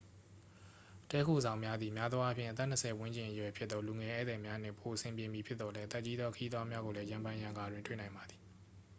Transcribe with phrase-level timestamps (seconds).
[1.09, 8.41] တည်းခိုဆောင်များသည် များသောအားဖြင့် အသက်နှစ်ဆယ်ဝန်းကျင်အရွယ်ဖြစ်သော လူငယ်ဧည့်သည်များနှင့်ပိုအဆင်ပြေမည်ဖြစ်သော်လည်း အသက်ကြီးသော ခရီးသွားများကိုလည်း ရံဖန်ရံခါတွင် တွေ့နိုင်ပါသည်